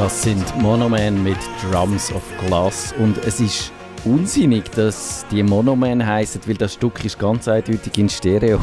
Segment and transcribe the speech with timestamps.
[0.00, 3.70] Das sind Monoman mit Drums of Glass und es ist
[4.06, 8.60] unsinnig, dass die Monoman heißen, weil das Stück ist ganz eindeutig in Stereo.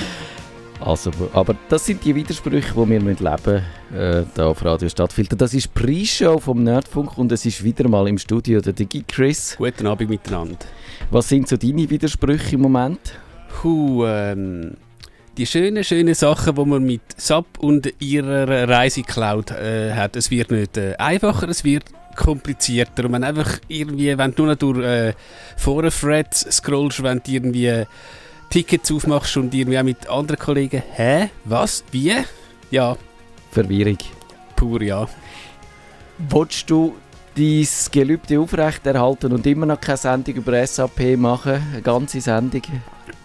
[0.80, 3.62] also, aber das sind die Widersprüche, die wir mit leben
[3.94, 5.36] äh, da auf Radio Stadtfilter.
[5.36, 9.56] Das ist Pre-Show vom Nerdfunk und es ist wieder mal im Studio der Digi Chris.
[9.58, 10.56] Guten Abend miteinander.
[11.10, 13.12] Was sind so deine Widersprüche im Moment?
[13.60, 14.78] Puh, ähm,
[15.40, 20.14] die schönen, schönen Sachen, die man mit SAP und ihrer Reisecloud äh, hat.
[20.14, 23.06] Es wird nicht äh, einfacher, es wird komplizierter.
[23.06, 25.14] Und wenn einfach irgendwie, wenn du nur durch äh,
[25.56, 27.84] Foren-Threads scrollst, wenn du irgendwie
[28.50, 32.16] Tickets aufmachst und irgendwie auch mit anderen Kollegen, hä, was, wie?
[32.70, 32.98] Ja.
[33.50, 33.98] Verwirrung.
[34.56, 35.08] Pur, ja.
[36.18, 36.96] Wolltest du
[37.34, 41.62] dein Gelübde aufrechterhalten und immer noch keine Sendung über SAP machen?
[41.72, 42.60] Eine ganze Sendung?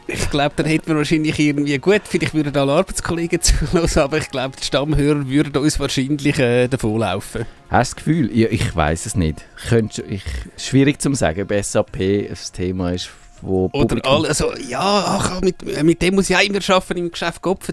[0.07, 4.29] Ich glaube, dann hätten wir wahrscheinlich irgendwie, gut, vielleicht würden alle Arbeitskollegen zuhören, aber ich
[4.29, 7.45] glaube, die Stammhörer würden uns wahrscheinlich äh, davonlaufen.
[7.69, 8.37] Hast du das Gefühl?
[8.37, 9.45] Ja, ich weiß es nicht.
[9.67, 10.23] Könnt, ich,
[10.57, 13.09] schwierig zu sagen, ob SAP ein Thema ist
[13.45, 17.11] wo Oder alle, also, ja, ach, mit, mit dem muss ich auch immer arbeiten im
[17.11, 17.69] Geschäft Kopf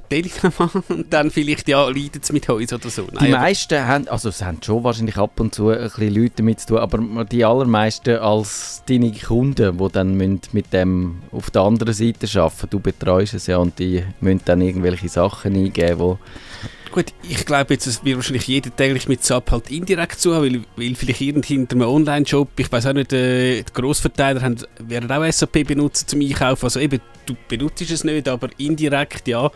[0.88, 3.06] und dann vielleicht, ja, leidet es mit uns oder so.
[3.12, 6.34] Nein, die meisten haben, also es haben schon wahrscheinlich ab und zu ein bisschen Leute
[6.36, 11.62] damit zu tun, aber die allermeisten als deine Kunden, die dann mit dem auf der
[11.62, 16.51] anderen Seite arbeiten, du betreust es ja und die müssen dann irgendwelche Sachen eingeben, die
[16.92, 20.60] Gut, ich glaube jetzt, es wird wahrscheinlich jeder täglich mit SAP halt indirekt zu weil,
[20.76, 25.10] weil vielleicht irgend hinter einem Online-Shop, ich weiß auch nicht, äh, die Grossverteiler haben, werden
[25.10, 26.66] auch SAP benutzen zum Einkaufen.
[26.66, 29.50] Also eben, du benutzt es nicht, aber indirekt, ja.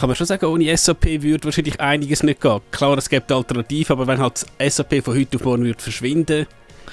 [0.00, 2.60] Kann man schon sagen, ohne SAP würde wahrscheinlich einiges nicht gehen.
[2.70, 6.46] Klar, es gibt Alternativen, aber wenn halt SAP von heute auf morgen würde verschwinden,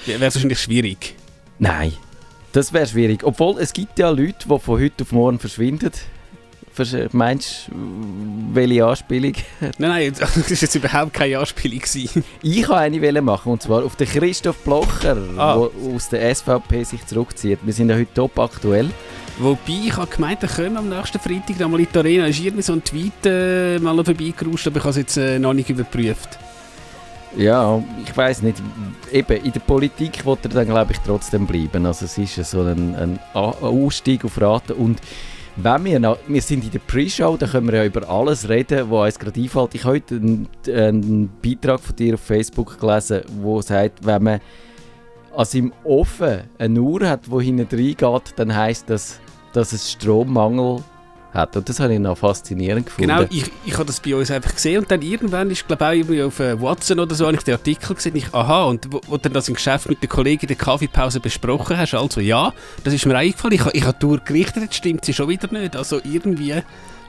[0.04, 1.14] wäre es wahrscheinlich schwierig.
[1.58, 1.94] Nein,
[2.52, 3.24] das wäre schwierig.
[3.24, 5.92] Obwohl, es gibt ja Leute, die von heute auf morgen verschwinden.
[7.12, 9.34] Meinst du, welche Anspielung?
[9.60, 11.82] Nein, nein, das war jetzt überhaupt keine Anspielung.
[12.42, 15.56] Ich wollte eine machen, und zwar auf den Christoph Blocher, ah.
[15.56, 17.58] der aus der SVP sich zurückzieht.
[17.62, 18.90] Wir sind ja heute top aktuell.
[19.38, 22.26] Wobei, ich habe gemeint, wir können am nächsten Freitag noch mal in die Arena.
[22.26, 25.54] Ist irgendwie so ein Tweet äh, mal vorbeigeruscht, aber ich habe es jetzt äh, noch
[25.54, 26.38] nicht überprüft.
[27.36, 28.60] Ja, ich weiß nicht.
[29.12, 31.86] Eben, in der Politik wird er dann, glaube ich, trotzdem bleiben.
[31.86, 35.00] Also es ist so ein, ein Ausstieg auf Raten und
[35.62, 38.90] wenn wir, noch, wir sind in der Pre-Show, da können wir ja über alles reden,
[38.90, 39.74] was uns gerade einfällt.
[39.74, 44.40] Ich habe heute einen, einen, Beitrag von dir auf Facebook gelesen, wo sagt, wenn man
[45.36, 49.20] an seinem Ofen eine Uhr hat, die hinten reingeht, dann heisst das,
[49.52, 50.82] dass es Strommangel
[51.32, 51.56] hat.
[51.56, 53.08] Und das habe ich noch faszinierend gefunden.
[53.08, 56.22] Genau, ich, ich habe das bei uns einfach gesehen und dann irgendwann ist, glaube ich,
[56.22, 59.16] auch auf äh, Watson oder so, habe ich den Artikel gesehen, ich, aha, und wo
[59.16, 62.52] du das im Geschäft mit den Kollegen in der Kaffeepause besprochen hast, also ja,
[62.84, 66.00] das ist mir eingefallen, ich, ich habe durchgerichtet, jetzt stimmt sie schon wieder nicht, also
[66.02, 66.62] irgendwie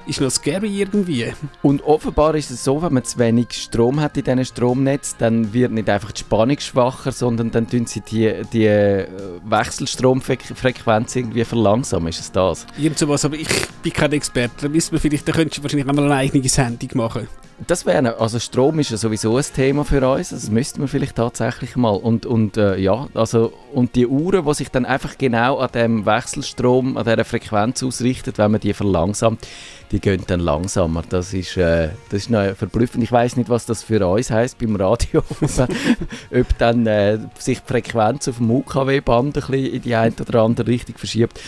[0.07, 1.33] ist noch scary irgendwie.
[1.61, 5.53] Und offenbar ist es so, wenn man zu wenig Strom hat in diesem Stromnetz, dann
[5.53, 9.07] wird nicht einfach die Spannung schwacher, sondern dann tun sie die, die äh,
[9.45, 12.09] Wechselstromfrequenz irgendwie verlangsamen.
[12.09, 12.65] Ist es das?
[12.77, 13.47] Irgend sowas, aber ich
[13.83, 14.53] bin kein Experte.
[14.61, 17.27] Da, müssen wir vielleicht, da könntest du wahrscheinlich einmal eine eigene Sendung machen.
[17.67, 21.15] Das wäre, also Strom ist ja sowieso ein Thema für uns, das müssten wir vielleicht
[21.15, 21.95] tatsächlich mal.
[21.95, 26.05] Und, und äh, ja, also und die Uhren, die sich dann einfach genau an dem
[26.05, 29.47] Wechselstrom, an dieser Frequenz ausrichten, wenn man die verlangsamt,
[29.91, 31.03] die gehen dann langsamer.
[31.07, 33.03] Das ist, äh, das ist noch verblüffend.
[33.03, 35.21] Ich weiß nicht, was das für uns heißt beim Radio,
[36.31, 40.41] ob dann äh, sich die Frequenz auf dem UKW-Band ein bisschen in die eine oder
[40.41, 41.39] andere Richtung verschiebt.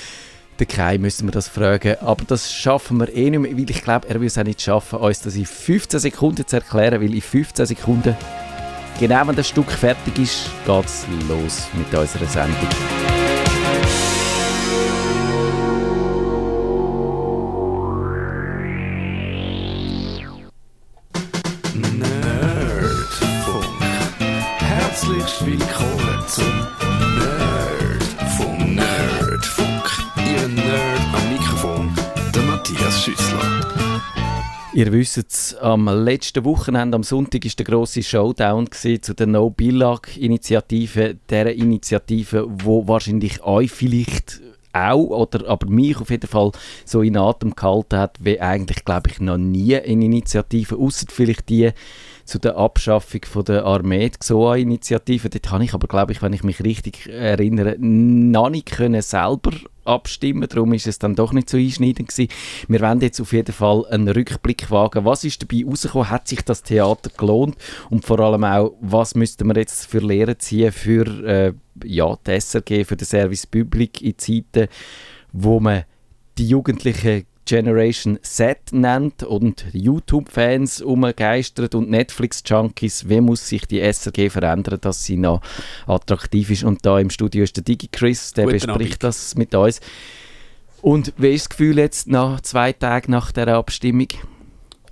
[0.63, 1.97] Den Kai müssen wir das fragen.
[1.99, 4.61] Aber das schaffen wir eh nicht mehr, weil ich glaube, er will es auch nicht
[4.61, 8.15] schaffen, uns das in 15 Sekunden zu erklären, weil in 15 Sekunden,
[8.97, 13.22] genau wenn das Stück fertig ist, geht es los mit unserer Sendung.
[34.75, 39.51] Ihr wisst es, am letzten Wochenende, am Sonntag, war der grosse Showdown zu der No
[39.51, 41.15] Billag-Initiative.
[41.29, 44.41] Der Initiative, wo wahrscheinlich euch vielleicht
[44.73, 46.51] auch, oder aber mich auf jeden Fall
[46.85, 51.49] so in Atem gehalten hat, wie eigentlich, glaube ich, noch nie eine Initiative, außer vielleicht
[51.49, 51.69] die
[52.25, 55.29] zu der Abschaffung von der Armee, die XOA-Initiative.
[55.29, 59.51] Dort habe ich aber, glaube ich, wenn ich mich richtig erinnere, noch nicht können selber
[59.85, 60.47] abstimmen.
[60.47, 62.31] Darum ist es dann doch nicht so einschneidend gewesen.
[62.67, 65.05] Wir werden jetzt auf jeden Fall einen Rückblick wagen.
[65.05, 66.09] Was ist dabei rausgekommen?
[66.09, 67.57] Hat sich das Theater gelohnt?
[67.89, 71.53] Und vor allem auch, was müssten wir jetzt für Lehren ziehen für äh,
[71.83, 74.67] ja, die SRG, für den Service Public in Zeiten,
[75.31, 75.83] wo man
[76.37, 84.29] die Jugendlichen Generation Z nennt und YouTube-Fans umgeistert und Netflix-Junkies, wie muss sich die SRG
[84.29, 85.41] verändern, dass sie noch
[85.85, 86.63] attraktiv ist.
[86.63, 89.03] Und da im Studio ist der Digi Chris, der Guten bespricht Abend.
[89.03, 89.81] das mit uns.
[90.81, 94.07] Und wie ist das Gefühl jetzt nach zwei Tagen nach der Abstimmung?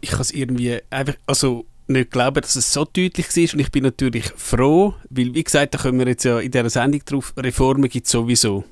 [0.02, 3.72] ich kann es irgendwie einfach, also nicht glauben, dass es so deutlich war und ich
[3.72, 7.34] bin natürlich froh, weil wie gesagt, da können wir jetzt ja in dieser Sendung drauf,
[7.38, 8.64] Reformen gibt es sowieso.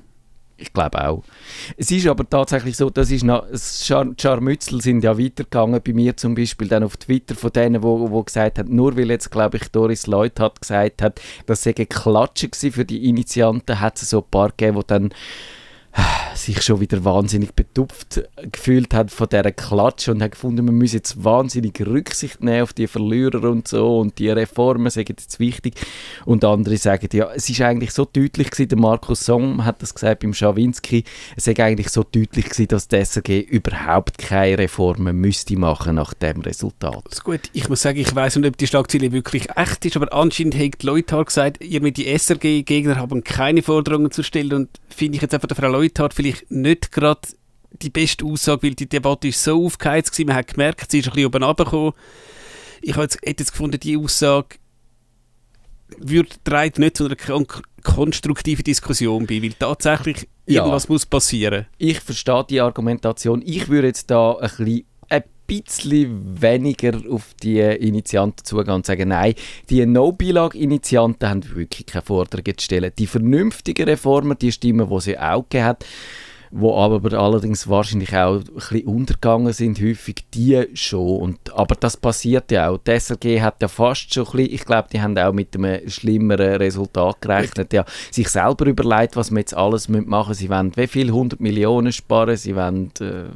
[0.60, 1.22] Ich glaube auch.
[1.78, 6.16] Es ist aber tatsächlich so, das ist noch, Schar Scharmützel sind ja weitergegangen, bei mir
[6.16, 9.56] zum Beispiel dann auf Twitter von denen, wo, wo gesagt haben, nur weil jetzt, glaube
[9.56, 14.10] ich, Doris Lloyd hat gesagt hat, das sei Klatschen gewesen für die Initianten, hat es
[14.10, 15.10] so ein paar gegeben, die dann
[16.34, 18.22] sich schon wieder wahnsinnig betupft
[18.52, 22.72] gefühlt hat von dieser Klatsche und hat gefunden, man müsse jetzt wahnsinnig Rücksicht nehmen auf
[22.72, 25.74] die Verlierer und so und die Reformen sind jetzt wichtig.
[26.24, 29.94] Und andere sagen, ja, es ist eigentlich so deutlich gewesen, der Markus Somm hat das
[29.94, 31.04] gesagt beim Schawinski,
[31.36, 36.14] es ist eigentlich so deutlich gewesen, dass die SRG überhaupt keine Reformen müsste machen nach
[36.14, 37.02] dem Resultat.
[37.06, 40.12] Also gut, ich muss sagen, ich weiß nicht, ob die Schlagzeile wirklich echt ist, aber
[40.12, 45.16] anscheinend hat Leuthard gesagt, ihr mit die SRG-Gegner haben keine Forderungen zu stellen und finde
[45.16, 47.20] ich jetzt einfach der Frau Leuthard vielleicht nicht gerade
[47.82, 51.06] die beste Aussage, weil die Debatte ist so aufgeheizt gewesen, man hat gemerkt, sie ist
[51.08, 51.92] ein bisschen oben runtergekommen.
[52.82, 54.56] Ich hätte jetzt gefunden, die Aussage
[55.98, 57.46] würde trägt nicht zu einer kon
[57.82, 60.60] konstruktiven Diskussion bei, weil tatsächlich Ja.
[60.62, 61.66] irgendwas muss passieren.
[61.78, 63.40] Ich verstehe die Argumentation.
[63.44, 64.84] Ich würde jetzt da ein bisschen,
[65.50, 69.34] bisschen weniger auf die Initianten zugehen und sagen, nein,
[69.68, 72.92] die No-Bilag-Initianten haben wirklich keine Forderungen zu stellen.
[72.98, 75.84] Die vernünftigen Reformen, die Stimmen, die sie auch gegeben hat,
[76.52, 81.20] wo aber allerdings wahrscheinlich auch ein bisschen untergegangen sind, häufig die schon.
[81.20, 82.78] Und, aber das passiert ja auch.
[82.78, 85.88] Die SRG hat ja fast schon ein bisschen, ich glaube, die haben auch mit einem
[85.88, 87.72] schlimmeren Resultat gerechnet.
[87.72, 90.34] Ja, sich selber überlegt, was wir jetzt alles machen müssen.
[90.34, 91.08] Sie wollen wie viel?
[91.08, 92.90] 100 Millionen sparen, sie wollen...
[93.00, 93.30] Äh,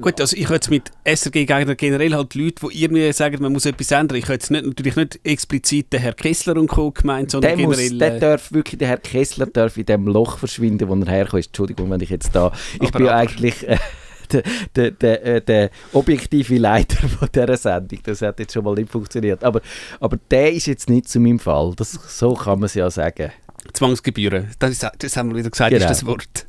[0.00, 3.66] Gut, also ich habe jetzt mit SRG-Gegnern generell halt Leute, die irgendwie sagen, man muss
[3.66, 4.18] etwas ändern.
[4.18, 6.90] Ich habe jetzt nicht, natürlich nicht explizit den Herr Kessler und Co.
[6.90, 7.98] gemeint, sondern der, muss, generell...
[7.98, 11.46] der äh, darf wirklich, der Herr Kessler darf in dem Loch verschwinden, wo er herkommt.
[11.46, 12.52] Entschuldigung, wenn ich jetzt da...
[12.74, 13.66] Ich Aber- bin aber- eigentlich...
[13.68, 13.78] Äh,
[14.32, 14.42] der,
[14.74, 17.98] der, der, äh, der objektive Leiter von dieser Sendung.
[18.04, 19.44] Das hat jetzt schon mal nicht funktioniert.
[19.44, 19.60] Aber,
[20.00, 21.74] aber der ist jetzt nicht zu meinem Fall.
[21.76, 23.30] Das, so kann man es ja sagen.
[23.74, 24.48] Zwangsgebühren.
[24.58, 25.84] Das, ist, das haben wir wieder gesagt, Genau.
[25.84, 26.46] ist das Wort.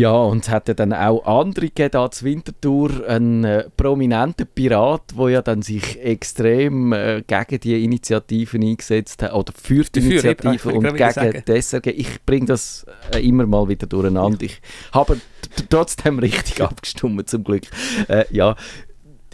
[0.00, 4.46] Ja, und es hat ja dann auch andere gegeben, da zu Winterthur, einen äh, prominenten
[4.46, 10.00] Pirat, der ja dann sich extrem äh, gegen die Initiativen eingesetzt hat, oder für die
[10.00, 11.90] Dafür, ja, Initiative ich wollte und gegen die SRG.
[11.90, 14.40] Ich bringe das äh, immer mal wieder durcheinander.
[14.40, 14.62] Ich
[14.92, 15.20] habe
[15.68, 17.64] trotzdem richtig abgestimmt, zum Glück.
[18.08, 18.56] Äh, ja.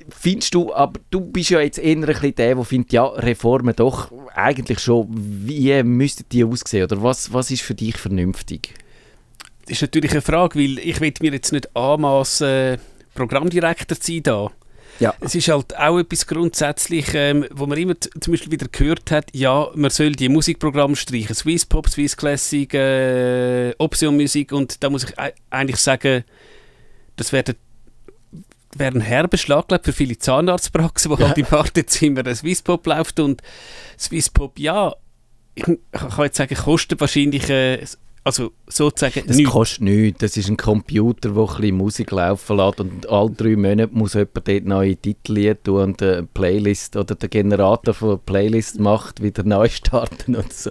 [0.08, 3.76] Findest du, aber du bist ja jetzt eher ein bisschen der, der findet, ja, Reformen
[3.76, 8.74] doch eigentlich schon, wie müssten die aussehen, oder was, was ist für dich vernünftig?
[9.66, 12.78] Das ist natürlich eine Frage, weil ich will mir jetzt nicht anmassen, äh,
[13.14, 14.50] Programmdirektor zu sein da.
[15.00, 15.12] Ja.
[15.20, 19.26] Es ist halt auch etwas grundsätzlich, ähm, wo man immer zum Beispiel wieder gehört hat,
[19.34, 21.34] ja, man soll die Musikprogramme streichen.
[21.34, 26.24] Swiss Pop, Swiss Classic, äh, Option Musik und da muss ich ei- eigentlich sagen,
[27.16, 27.56] das wäre
[28.78, 33.20] wäre ein herber Schlag für viele Zahnarztpraxen, wo halt im Wartezimmer ein Swiss Pop läuft
[33.20, 33.42] und
[33.98, 34.94] Swiss Pop, ja,
[35.54, 37.84] ich, ich kann jetzt sagen, kostet wahrscheinlich, äh,
[38.26, 39.52] also sozusagen Das nichts.
[39.52, 40.18] kostet nichts.
[40.18, 44.14] Das ist ein Computer, der ein bisschen Musik laufen lässt und alle drei Monate muss
[44.14, 49.44] jemand dort neue Titel tun und eine Playlist oder der Generator von Playlist macht, wieder
[49.44, 50.70] neu starten und so.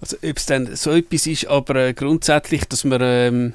[0.00, 3.52] Also ob es dann so etwas ist, aber äh, grundsätzlich, dass man ähm,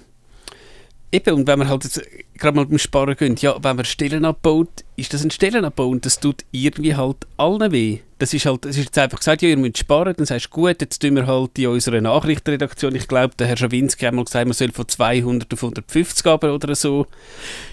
[1.12, 2.01] eben, und wenn man halt jetzt
[2.38, 6.05] gerade mal beim Sparen gehen, ja, wenn man Stellen abbaut, ist das ein Stellenabbau und
[6.05, 8.00] das tut irgendwie halt allen weh.
[8.19, 10.50] Das ist halt, es ist jetzt einfach gesagt, ja, ihr müsst sparen, dann sagst du,
[10.51, 14.24] gut, jetzt tun wir halt in unserer Nachrichtenredaktion, ich glaube, der Herr Schawinski hat mal
[14.25, 17.07] gesagt, man soll von 200 auf 150 aber oder so.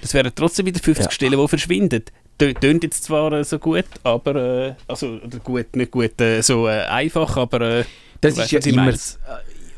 [0.01, 1.11] Das wären trotzdem wieder 50 Ja.
[1.11, 2.03] Stellen, die verschwinden.
[2.41, 6.67] Tö- Tönt jetzt zwar äh, so gut, aber, äh, also, gut, nicht gut, äh, so
[6.67, 7.85] äh, einfach, aber äh,
[8.21, 8.93] Das ist ja immer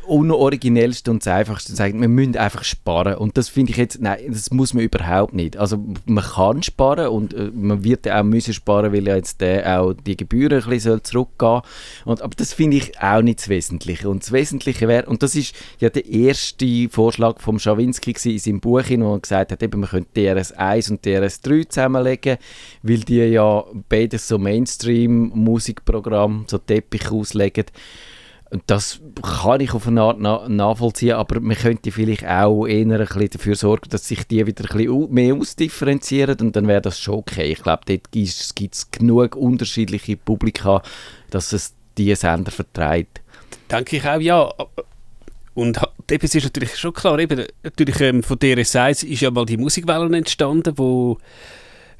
[0.06, 3.16] unoriginellste und das einfachste sagen, wir müssen einfach sparen.
[3.16, 5.56] Und das finde ich jetzt, nein, das muss man überhaupt nicht.
[5.56, 9.80] Also man kann sparen und äh, man wird auch müssen sparen, weil ja jetzt der
[9.80, 11.62] auch die Gebühren ein bisschen zurückgehen
[12.04, 14.08] und aber das finde ich auch nicht das Wesentliche.
[14.08, 18.61] Und das Wesentliche wäre, und das ist ja der erste Vorschlag vom Schawinski in seinem
[18.61, 22.38] Buch, wo er gesagt hat, eben, man könnte DRS 1 und DRS 3 zusammenlegen,
[22.82, 27.66] weil die ja beides so Mainstream-Musikprogramm, so Teppich auslegen
[28.66, 32.99] das kann ich auf eine Art na nachvollziehen, aber man könnte vielleicht auch eher ein
[32.99, 37.00] bisschen dafür sorgen, dass sich die wieder ein bisschen mehr ausdifferenzieren und dann wäre das
[37.00, 37.52] schon okay.
[37.52, 40.82] Ich glaube, dort gibt es genug unterschiedliche Publika,
[41.30, 43.20] dass es diese Sender vertreibt.
[43.70, 44.52] Denke ich auch, ja.
[45.54, 45.80] Und
[46.11, 49.56] eben, es ist natürlich schon klar, eben, natürlich ähm, von DRS1 ist ja mal die
[49.56, 51.18] Musikwelle entstanden, wo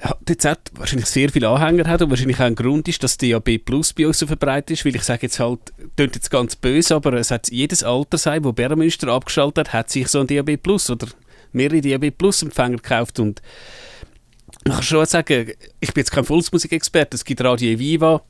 [0.05, 3.93] auch wahrscheinlich sehr viele Anhänger hat und wahrscheinlich auch ein Grund ist, dass DAB Plus
[3.93, 5.61] bei uns so verbreitet ist, weil ich sage jetzt halt,
[5.97, 10.09] klingt jetzt ganz böse, aber es hat jedes Altersheim, wo Bärmünster abgeschaltet hat, hat sich
[10.09, 11.07] so ein DAB Plus oder
[11.53, 13.41] mehrere DAB Plus Empfänger gekauft und
[14.65, 18.23] man kann schon sagen, ich bin jetzt kein Volksmusikexperte, es gibt Radio Eviva,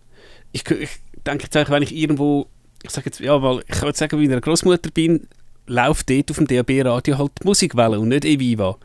[0.52, 0.90] ich, ich
[1.26, 2.47] denke jetzt eigentlich, wenn ich irgendwo,
[2.83, 5.26] ich sage jetzt, ja mal, ich kann jetzt sagen, wie ich einer Großmutter bin,
[5.66, 8.76] läuft dort auf dem DAB-Radio halt die Musikwelle und nicht Eviva.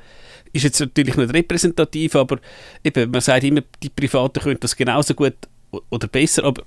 [0.51, 2.39] Ist jetzt natürlich nicht repräsentativ, aber
[2.83, 5.35] eben, man sagt immer, die Privaten können das genauso gut
[5.89, 6.63] oder besser, aber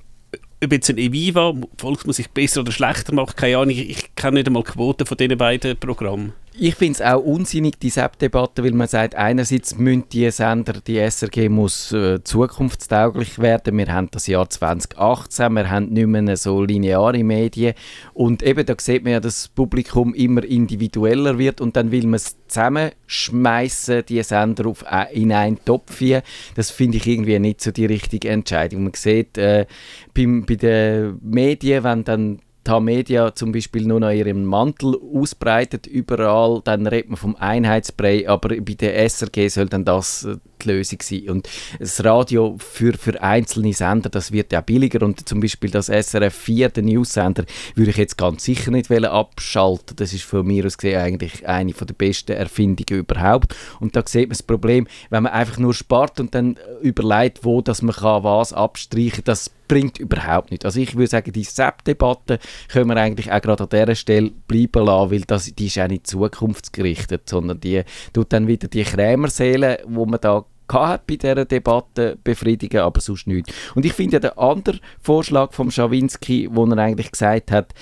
[0.63, 4.63] ob jetzt ein Eviva Volksmusik besser oder schlechter macht, keine Ahnung, ich, kenne nicht einmal
[4.63, 6.33] die Quote von diesen beiden Programmen.
[6.55, 10.99] Ich finde es auch unsinnig, die SAP-Debatte, weil man sagt, einerseits müssen die Sender, die
[10.99, 13.79] SRG muss äh, zukunftstauglich werden.
[13.79, 17.73] Wir haben das Jahr 2018, wir haben nicht mehr so lineare Medien.
[18.13, 22.05] Und eben, da sieht man ja, dass das Publikum immer individueller wird und dann will
[22.05, 26.23] man es zusammenschmeißen, die Sender auf, in einen Topf hier.
[26.55, 28.85] Das finde ich irgendwie nicht so die richtige Entscheidung.
[28.85, 29.65] Man sieht äh,
[30.13, 35.87] beim, bei den Medien, wenn dann die Media zum Beispiel nur noch ihren Mantel ausbreitet
[35.87, 40.37] überall, dann redet man vom Einheitsbrei, aber bei der SRG soll dann das äh,
[40.69, 41.31] Lösung sein.
[41.31, 45.87] Und das Radio für, für einzelne Sender, das wird ja billiger und zum Beispiel das
[45.87, 49.97] SRF 4, der News-Sender, würde ich jetzt ganz sicher nicht abschalten.
[49.97, 53.55] Das ist von mir aus gesehen eigentlich eine der besten Erfindungen überhaupt.
[53.81, 57.61] Und da sieht man das Problem, wenn man einfach nur spart und dann überlegt, wo
[57.61, 60.67] dass man kann was abstreichen, das bringt überhaupt nichts.
[60.67, 62.39] Also ich würde sagen, die SAP-Debatte
[62.69, 65.89] können wir eigentlich auch gerade an dieser Stelle bleiben lassen, weil das, die ist auch
[65.89, 71.45] nicht zukunftsgerichtet, sondern die tut dann wieder die Krämerseele, wo man da gehabt bei dieser
[71.45, 73.53] Debatte befriedigen, aber sonst nichts.
[73.75, 77.75] Und ich finde ja den anderen Vorschlag von Schawinski, wo er eigentlich gesagt hat,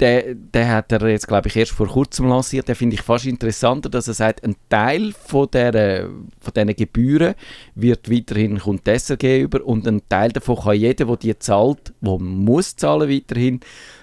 [0.00, 2.68] der, der hat er jetzt, glaube ich, erst vor kurzem lanciert.
[2.68, 6.08] Den finde ich fast interessanter, dass er sagt, ein Teil von, der,
[6.40, 7.34] von diesen Gebühren
[7.74, 8.88] wird weiterhin kommt
[9.22, 13.60] über und ein Teil davon kann jeder, der die zahlt, der muss zahlen weiterhin,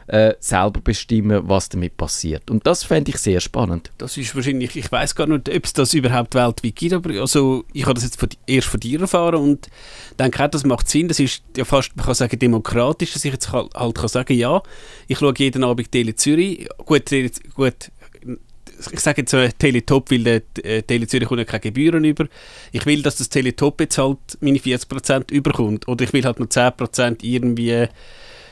[0.07, 2.49] äh, selber bestimmen, was damit passiert.
[2.49, 3.91] Und das fände ich sehr spannend.
[3.97, 7.65] Das ist wahrscheinlich, ich weiß gar nicht, ob es das überhaupt weltweit gibt, aber also,
[7.73, 9.67] ich habe das jetzt von, erst von dir erfahren und
[10.17, 11.07] denke auch, das macht Sinn.
[11.07, 14.37] Das ist ja fast, man kann sagen, demokratisch, dass ich jetzt halt, halt kann sagen,
[14.37, 14.61] ja,
[15.07, 16.67] ich schaue jeden Abend Tele Zürich.
[16.85, 17.09] Gut,
[17.53, 17.91] gut
[18.91, 22.27] ich sage jetzt äh, Teletop, weil der äh, Tele Zürich kommt ja keine Gebühren über.
[22.71, 25.87] Ich will, dass das Teletop jetzt halt meine 40% überkommt.
[25.87, 27.87] Oder ich will halt nur 10% irgendwie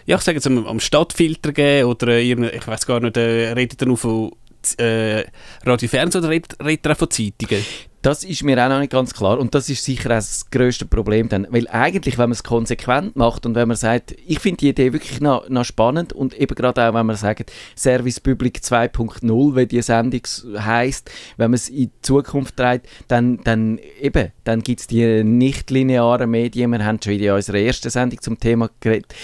[0.05, 3.81] ja, ich sage jetzt am, Stadtfilter geben oder äh, ich weiß gar nicht, äh, redet
[3.81, 4.31] nur von
[4.73, 5.25] äh,
[5.65, 7.63] Radio Fernsehen oder redet, von Zeitungen?
[8.05, 10.85] Das ist mir auch noch nicht ganz klar und das ist sicher auch das grösste
[10.85, 14.57] Problem dann, weil eigentlich, wenn man es konsequent macht und wenn man sagt, ich finde
[14.57, 18.59] die Idee wirklich noch, noch spannend und eben gerade auch, wenn man sagt, Service Public
[18.59, 20.21] 2.0, wie die Sendung
[20.55, 25.23] heisst, wenn man es in die Zukunft trägt, dann, dann eben, dann gibt es die
[25.23, 29.15] nicht-linearen Medien, wir haben schon in unserer ersten Sendung zum Thema geredet,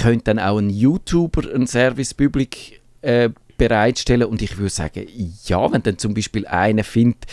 [0.00, 3.28] könnte dann auch ein YouTuber ein Service Public äh,
[3.68, 5.06] bereitstellen und ich würde sagen,
[5.46, 7.26] ja, wenn dann zum Beispiel einer findet,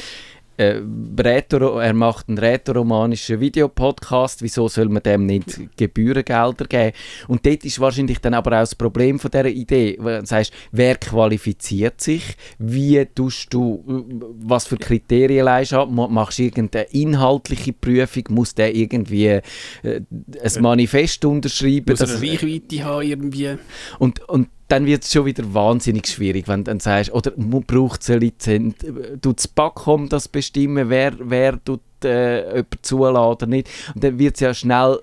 [0.59, 0.81] äh,
[1.23, 6.93] Rätoro, er macht einen rätoromanischen Videopodcast, wieso soll man dem nicht Gebührengelder geben?
[7.27, 10.95] Und dort ist wahrscheinlich dann aber auch das Problem von dieser Idee, du sagst, wer
[10.95, 12.23] qualifiziert sich,
[12.57, 18.23] wie tust du, äh, was für Kriterien leist ab, Ma- machst du irgendeine inhaltliche Prüfung,
[18.29, 19.41] muss der irgendwie äh,
[19.83, 21.85] ein Manifest unterschreiben?
[21.91, 23.57] Muss dass- eine Reichweite haben irgendwie?
[23.99, 28.01] und, und dann wird es schon wieder wahnsinnig schwierig, wenn du dann sagst, oder braucht
[28.01, 28.75] es eine Lizenz,
[29.21, 33.69] tut das Backcom das bestimmen, wer, wer tut äh, jemanden zulassen oder nicht.
[33.95, 34.99] Und dann wird es ja schnell,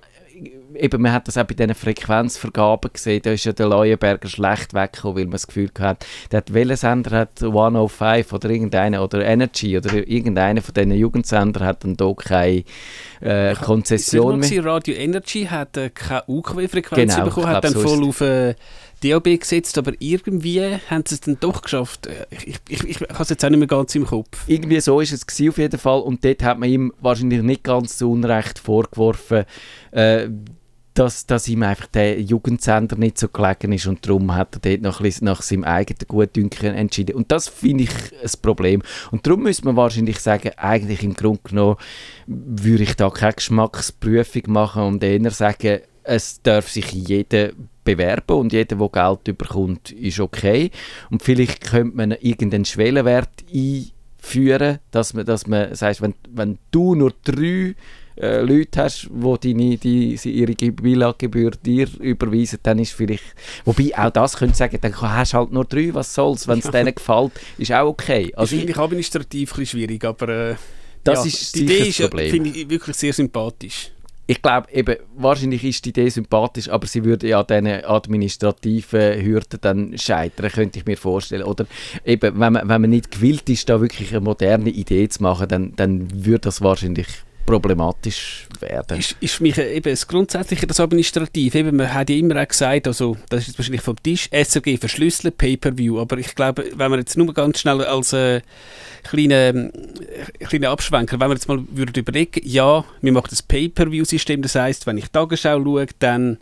[0.75, 4.75] eben, man hat das auch bei diesen Frequenzvergaben gesehen, da ist ja der Leuenberger schlecht
[4.75, 9.25] weggekommen, weil man das Gefühl hatte, der hat welcher Sender hat 105 oder irgendeiner, oder
[9.25, 12.65] Energy oder irgendeiner von diesen Jugendsender hat dann da keine
[13.21, 14.65] äh, Konzession mehr.
[14.65, 18.55] Radio Energy hat äh, keine UKW-Frequenz Genau, bekommen, hat dann voll auf äh,
[19.11, 22.07] DAB gesetzt, aber irgendwie haben sie es dann doch geschafft.
[22.07, 24.45] Äh, Ich, ich, ich, habe es jetzt auch nicht mehr ganz im Kopf.
[24.47, 27.99] Irgendwie so ist es auf jeden Fall und dort hat man ihm wahrscheinlich nicht ganz
[27.99, 29.45] zu Unrecht vorgeworfen,
[29.93, 30.29] äh,
[30.95, 34.83] dass, dass ihm einfach der Jugendsender nicht so gelegen ist und darum hat er dort
[34.83, 37.17] noch ein bisschen nach seinem eigenen Gutdünken entschieden.
[37.17, 37.91] Und das finde ich
[38.23, 38.83] ein Problem.
[39.11, 41.77] Und darum müsste man wahrscheinlich sagen, eigentlich im Grunde genommen
[42.27, 47.51] würde ich da keine Geschmacksprüfung machen und eher sagen, es darf sich jeder
[47.83, 50.71] bewerben und jeder, der Geld bekommt, ist okay.
[51.11, 56.95] Und vielleicht könnte man irgendeinen Schwellenwert einführen, dass man, dass man sagt, wenn, wenn du
[56.95, 57.75] nur drei
[58.17, 63.25] äh, Leute hast, die deine, die, sie ihre Beilaggebühr dir überweisen, dann ist vielleicht,
[63.65, 66.71] wobei auch das könnte sagen, dann hast du halt nur drei, was soll's, wenn es
[66.71, 68.33] denen gefällt, ist auch okay.
[68.37, 70.55] Also ist finde ich administrativ ein bisschen schwierig, aber äh,
[71.03, 73.91] das ja, ist die Idee ist, finde ich wirklich sehr sympathisch.
[74.27, 79.23] Ich glaube eben, wahrscheinlich ist die Idee sympathisch, aber sie würde ja an diesen administrativen
[79.23, 81.43] Hürden dann scheitern, könnte ich mir vorstellen.
[81.43, 81.67] Oder
[82.05, 85.49] eben, wenn man, wenn man nicht gewillt ist, da wirklich eine moderne Idee zu machen,
[85.49, 87.07] dann, dann würde das wahrscheinlich
[87.45, 88.99] problematisch werden.
[88.99, 91.55] Ist, ist mich äh, eben das Grundsätzliche das Administrativ.
[91.55, 94.79] Eben, man hat ja immer auch gesagt, also, das ist jetzt wahrscheinlich vom Tisch, SRG
[94.79, 96.01] verschlüsselt, Pay-Per-View.
[96.01, 98.41] Aber ich glaube, wenn man jetzt nur ganz schnell als äh,
[99.03, 99.73] kleine,
[100.41, 104.55] äh, kleine Abschwenker, wenn wir jetzt mal würden überlegen, ja, wir machen das Pay-Per-View-System, das
[104.55, 106.39] heisst, wenn ich Tagesschau schaue, dann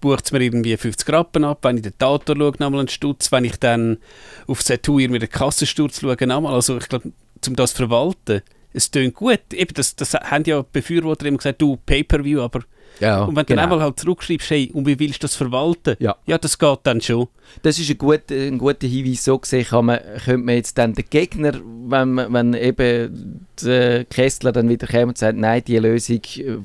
[0.00, 3.32] bucht es mir irgendwie 50 Rappen ab, wenn ich den Tator schaue, nochmal einen Stutz,
[3.32, 3.98] wenn ich dann
[4.46, 6.54] auf Satur irgendwie den Kassensturz schaue, nochmal.
[6.54, 7.12] Also ich glaube,
[7.46, 8.42] um das zu verwalten,
[8.74, 9.40] es tönt gut.
[9.52, 12.60] Eben, das, das haben ja Befürworter immer gesagt, du, Pay-Per-View, aber
[13.00, 13.62] Ja, und wenn du genau.
[13.62, 15.96] dann einmal halt zurückschreibst, hey, und wie willst du das verwalten?
[15.98, 16.16] Ja.
[16.26, 17.28] ja, das geht dann schon.
[17.62, 19.24] Das ist ein guter, ein guter Hinweis.
[19.24, 21.52] So gesehen kann man, könnte man jetzt dann den Gegner,
[21.86, 26.20] wenn, wenn eben der Kessler dann wieder kommt und sagt, nein, die Lösung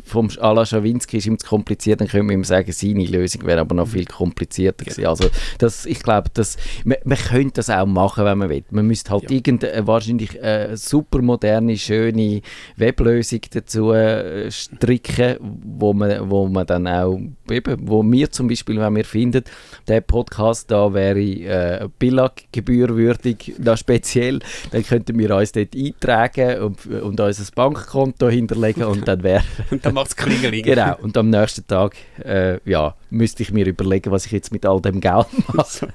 [0.05, 3.59] vom Ala Schawinski ist ihm zu kompliziert, dann könnte man ihm sagen, seine Lösung wäre
[3.59, 5.05] aber noch viel komplizierter gewesen.
[5.05, 8.63] Also das, ich glaube, das, man, man könnte das auch machen, wenn man will.
[8.71, 9.31] Man müsste halt Ja.
[9.31, 12.41] irgendeine wahrscheinlich äh, super moderne, schöne
[12.77, 15.37] Weblösung dazu äh, stricken,
[15.77, 19.43] wo man, wo man dann auch, eben, wo wir zum Beispiel, wenn wir finden,
[19.87, 24.39] der Podcast da wäre äh, Billag-gebührwürdig, da speziell,
[24.71, 29.85] dann könnten wir uns dort eintragen und, und unser Bankkonto hinterlegen und dann wäre Und
[29.85, 30.63] dann macht es Klingeling.
[30.63, 34.65] Genau, und am nächsten Tag äh, ja, müsste ich mir überlegen, was ich jetzt mit
[34.65, 35.87] all dem Geld mache.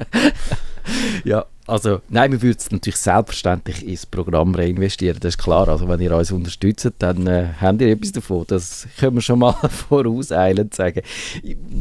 [1.25, 5.67] ja, also, nein, wir würden es natürlich selbstverständlich ins Programm reinvestieren, das ist klar.
[5.69, 8.45] Also, wenn ihr uns unterstützt, dann äh, habt ihr etwas davon.
[8.49, 9.53] Das können wir schon mal
[9.89, 11.01] vorauseilend sagen.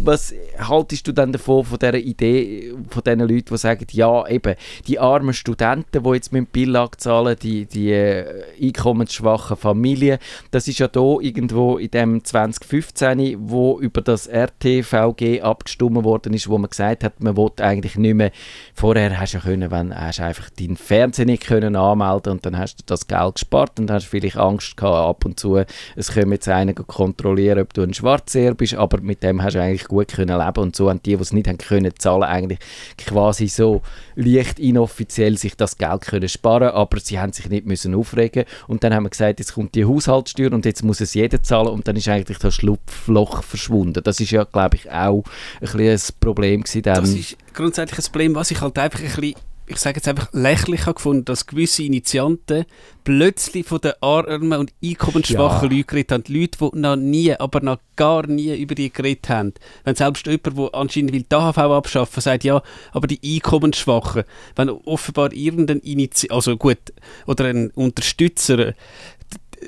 [0.04, 4.56] Was haltest du denn davon, von dieser Idee, von diesen Leuten, die sagen, ja, eben,
[4.88, 10.20] die armen Studenten, die jetzt mit dem zahlen, die, die äh, einkommensschwachen Familien,
[10.52, 16.48] das ist ja da irgendwo in dem 2015, wo über das RTVG abgestimmt worden ist,
[16.48, 18.32] wo man gesagt hat, man will eigentlich nicht mehr,
[18.74, 22.46] vorher hast du ja können, wenn hast du einfach deinen Fernseher nicht können anmelden und
[22.46, 25.62] dann hast du das Geld gespart und hast vielleicht Angst gehabt, ab und zu,
[25.96, 29.62] es kommt jetzt einer kontrollieren, ob du ein Schwarzseher bist, aber mit dem hast du
[29.62, 32.60] eigentlich gut können leben und so haben die, die es nicht haben können zahlen, eigentlich
[32.98, 33.82] quasi so
[34.16, 38.84] leicht inoffiziell sich das Geld können sparen, aber sie haben sich nicht müssen aufregen und
[38.84, 41.88] dann haben wir gesagt, jetzt kommt die Haushaltssteuer und jetzt muss es jeder zahlen und
[41.88, 44.04] dann ist eigentlich das Schlupfloch verschwunden.
[44.04, 45.24] Das ist ja, glaube ich, auch
[45.62, 46.82] ein ein Problem gewesen.
[46.84, 47.02] Dann.
[47.02, 50.30] Das ist grundsätzlich ein Problem, was ich halt einfach ein bisschen, ich sage jetzt einfach
[50.34, 52.66] lächerlich gefunden, dass gewisse Initianten
[53.04, 55.78] plötzlich von den armen und einkommensschwachen Ja.
[55.78, 56.24] Leuten geredet haben.
[56.26, 59.54] Die Leute, die noch nie, aber noch gar nie über die geredet haben.
[59.84, 64.24] Wenn selbst jemand, der anscheinend will die AHV abschaffen sagt, ja, aber die Einkommensschwachen,
[64.56, 66.80] wenn offenbar irgendein Initi also gut,
[67.26, 68.74] oder ein Unterstützer äh,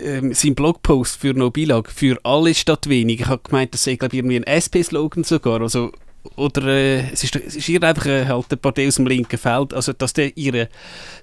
[0.02, 3.22] ähm, sein Blogpost für Nobilag für alle statt wenig.
[3.22, 5.62] Ich habe gemeint, das sei glaube ich irgendwie ein SP-Slogan sogar.
[5.62, 5.92] Also,
[6.36, 9.38] oder äh, es, ist, es ist ihr einfach äh, halt eine Partei aus dem linken
[9.38, 9.74] Feld.
[9.74, 10.70] Also dass der ihre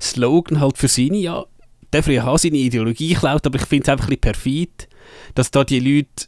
[0.01, 1.45] Slogan halt für seine, ja,
[1.93, 4.89] der ja seine Ideologie klaut, aber ich finde es einfach ein bisschen perfid,
[5.35, 6.27] dass da die Leute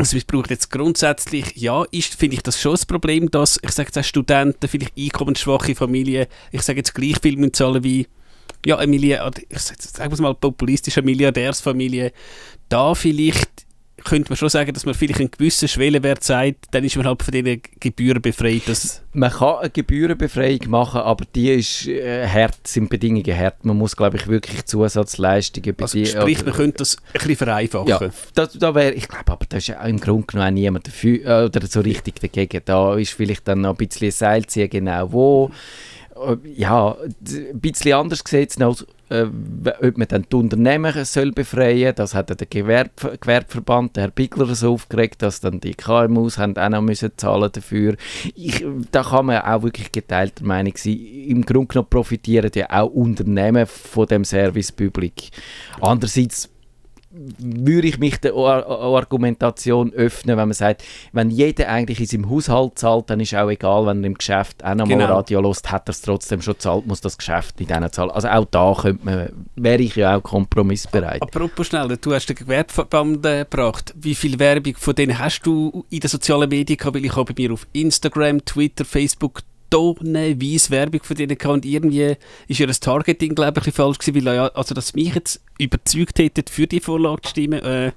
[0.00, 3.88] also es braucht jetzt grundsätzlich, ja, finde ich das schon das Problem, dass, ich sage
[3.88, 8.06] jetzt auch Studenten, vielleicht einkommensschwache Familien, ich sage jetzt gleich viel müssen zahlen wie,
[8.64, 12.12] ja, eine Milliard, ich sage es mal populistische Milliardärsfamilie,
[12.70, 13.66] da vielleicht
[14.04, 17.22] könnte man schon sagen, dass man vielleicht einen gewissen Schwellenwert sagt, dann ist man halt
[17.22, 18.62] von diesen Gebühren befreit.
[19.12, 23.64] Man kann eine Gebührenbefreiung machen, aber die ist äh, hart, sind Bedingungen hart.
[23.64, 27.36] Man muss, glaube ich, wirklich Zusatzleistungen bei also die- sprich, man könnte das ein bisschen
[27.36, 27.88] vereinfachen.
[27.88, 28.00] Ja,
[28.34, 31.44] das, da wäre, ich glaube, aber da ist ja im Grunde genommen niemand dafür, äh,
[31.46, 32.60] oder so richtig dagegen.
[32.64, 35.50] Da ist vielleicht dann noch ein bisschen Seilziehen, genau wo.
[36.14, 39.26] Äh, Ja, ein bisschen anders sieht es noch, äh,
[39.82, 44.54] ob man dann die Unternehmen soll befreien Das hat der Gewerb Gewerbverband, der Herr Bigler,
[44.54, 47.96] so aufgeregt, dass dann die KMUs haben auch noch müssen zahlen dafür.
[48.34, 50.98] Ich, da kann man auch wirklich geteilter Meinung sein.
[51.26, 55.30] Im Grunde genommen profitieren ja auch Unternehmen von dem Service Public.
[55.80, 56.48] Andererseits
[57.10, 62.06] würde ich mich der Ar Ar- Argumentation öffnen, wenn man sagt, wenn jeder eigentlich in
[62.06, 65.14] seinem Haushalt zahlt, dann ist auch egal, wenn er im Geschäft auch noch mal Genau.
[65.16, 68.10] Radio lässt, hat er es trotzdem schon zahlt, muss das Geschäft nicht denen zahlen.
[68.10, 71.20] Also auch da könnte man, wäre ich ja auch kompromissbereit.
[71.22, 73.92] Apropos schnell, du hast den Gewerbeverband gebracht.
[74.00, 76.94] Wie viel Werbung von denen hast du in den sozialen Medien gehabt?
[76.96, 79.40] Weil ich habe bei mir auf Instagram, Twitter, Facebook
[79.70, 82.16] tonnenweise Werbung von denen gehabt und irgendwie
[82.48, 86.44] ist ja das Targeting, glaube ich, falsch gewesen, weil also dass mich jetzt überzeugt hätte,
[86.50, 87.92] für die Vorlage zu stimmen, äh,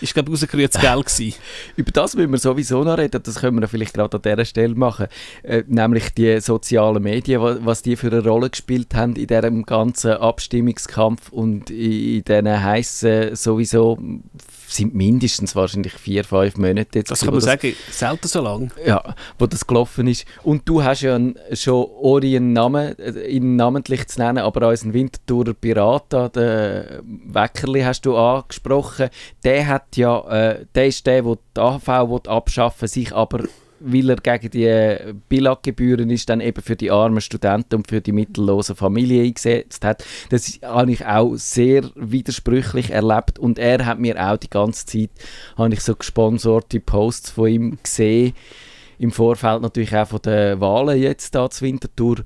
[0.00, 1.34] Ist, glaube ich, rausgerührtes Geld gewesen.
[1.76, 4.74] Über das müssen wir sowieso noch reden, das können wir vielleicht gerade an dieser Stelle
[4.74, 5.06] machen.
[5.42, 9.64] Äh, nämlich die sozialen Medien, wa- was die für eine Rolle gespielt haben in diesem
[9.64, 13.98] ganzen Abstimmungskampf und in, in diesen heißen sowieso
[14.70, 17.10] sind mindestens wahrscheinlich vier, fünf Monate jetzt.
[17.10, 18.70] Das kann man sagen, selten so lang.
[18.84, 20.26] ja, wo das gelaufen ist.
[20.42, 24.92] Und du hast ja einen, schon ohne Namen, äh, ihn namentlich zu nennen, aber unseren
[24.92, 26.84] Winterthurer Pirat, da, den
[27.32, 29.08] Weckerli hast du angesprochen,
[29.42, 33.44] der hat ja, äh, der ist der, der die will abschaffen will, sich aber
[33.80, 38.12] weil er gegen die Bilaggebühren ist, dann eben für die armen Studenten und für die
[38.12, 40.04] mittellosen Familien eingesetzt hat.
[40.30, 45.10] Das habe ich auch sehr widersprüchlich erlebt und er hat mir auch die ganze Zeit,
[45.56, 48.34] habe ich so gesponserte Posts von ihm gesehen,
[48.98, 52.16] im Vorfeld natürlich auch von den Wahlen jetzt da zu Winterthur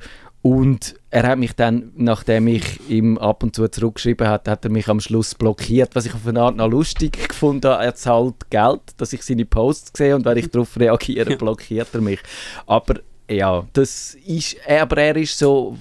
[0.43, 4.71] und er hat mich dann, nachdem ich ihm ab und zu zurückgeschrieben hat, hat er
[4.71, 7.85] mich am Schluss blockiert, was ich auf eine Art noch lustig gefunden habe.
[7.85, 12.01] Er zahlt Geld, dass ich seine Posts sehe und wenn ich darauf reagiere, blockiert er
[12.01, 12.19] mich.
[12.67, 12.95] Aber
[13.31, 15.77] ja, das ist, er- aber er ist so,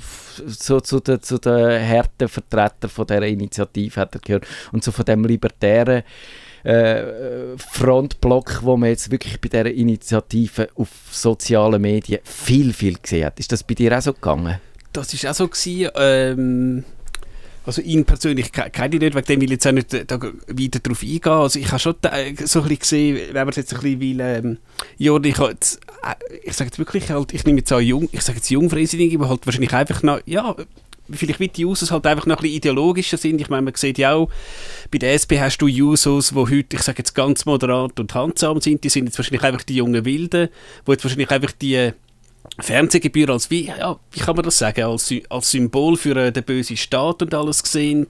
[0.45, 4.91] so zu den zu den harten Vertretern von dieser Initiative hat er gehört und so
[4.91, 6.03] von dem libertären
[6.63, 13.25] äh, Frontblock, wo man jetzt wirklich bei dieser Initiative auf sozialen Medien viel, viel gesehen
[13.25, 13.39] hat.
[13.39, 14.59] Ist das bei dir auch so gegangen?
[14.93, 15.47] Das war auch so.
[15.47, 16.83] Gewesen, ähm,
[17.65, 20.03] also ihn persönlich ke- kenne ich nicht, wegen dem will ich jetzt auch nicht äh,
[20.05, 21.31] da weiter drauf eingehen.
[21.31, 23.99] Also ich habe schon äh, so ein bisschen gesehen, wenn man es jetzt ein bisschen
[23.99, 24.57] will, ähm,
[24.97, 25.79] ja, ich, jetzt,
[26.43, 29.29] ich sage jetzt wirklich halt, ich nehme jetzt auch jung, ich sage jetzt Jungfreisinnig, aber
[29.29, 30.55] halt wahrscheinlich einfach noch, ja,
[31.13, 33.41] vielleicht wie die Usos halt einfach noch ein bisschen ideologischer sind.
[33.41, 34.29] Ich meine, man sieht ja auch,
[34.91, 38.61] bei der SP hast du Usos, die heute, ich sage jetzt ganz moderat und handsam
[38.61, 40.49] sind, die sind jetzt wahrscheinlich einfach die jungen Wilden,
[40.85, 41.91] die jetzt wahrscheinlich einfach die
[42.59, 46.43] Fernsehgebühr als, wie, ja, wie kann man das sagen, als, als Symbol für äh, den
[46.43, 48.07] bösen Staat und alles gesehen.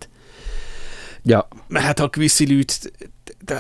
[1.24, 1.46] Ja.
[1.70, 2.92] Man hat halt gewisse Leute,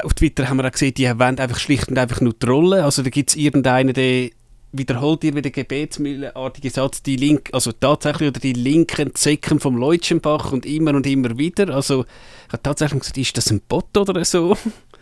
[0.03, 2.83] auf Twitter haben wir auch gesehen, die wollen einfach schlicht und einfach nur trollen.
[2.83, 4.29] Also da gibt es irgendeinen, der
[4.71, 10.51] wiederholt dir wieder gebetsmühlenartige Satz, die Link, also tatsächlich oder die linken Zecken vom Leutschenbach
[10.51, 11.69] und immer und immer wieder.
[11.69, 12.05] Also
[12.47, 14.57] ich habe tatsächlich gesagt, ist das ein Bot oder so?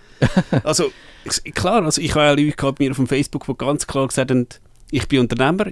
[0.64, 0.92] also
[1.54, 4.48] klar, also ich habe auch Leute gehabt mir auf Facebook, die ganz klar gesagt haben,
[4.92, 5.68] ich bin Unternehmer,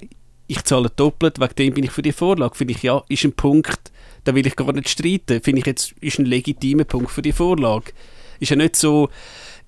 [0.46, 2.54] ich zahle doppelt, wegen dem bin ich für die Vorlage.
[2.54, 3.90] Finde ich, ja, ist ein Punkt,
[4.24, 5.42] da will ich gar nicht streiten.
[5.42, 7.92] Finde ich jetzt, ist ein legitimer Punkt für die Vorlage.
[8.40, 9.10] Ist ja nicht so,